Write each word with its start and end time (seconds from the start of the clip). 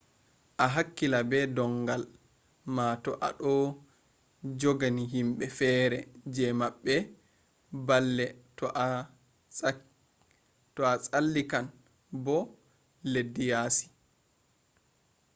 a 0.63 0.65
hakkila 0.75 1.19
be 1.29 1.37
ndongal 1.51 2.03
ma 2.75 2.85
to 3.03 3.11
a 3.27 3.27
ɗo 3.41 3.53
jogina 4.59 5.03
himɓe 5.13 5.45
fere 5.57 5.99
je 6.33 6.45
maɓɓe 6.59 6.93
balle 7.87 8.25
to 8.57 8.65
a 10.89 10.91
tsallikan 11.05 11.65
boda 12.25 12.51
leddi 13.13 13.43
yasi 13.51 13.85